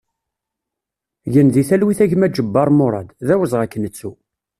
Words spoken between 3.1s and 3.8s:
d awezɣi ad